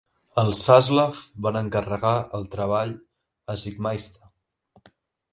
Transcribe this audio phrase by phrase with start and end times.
[0.43, 1.17] Els Saslav
[1.47, 2.93] van encarregar el treball
[3.55, 4.91] a Siegmeister.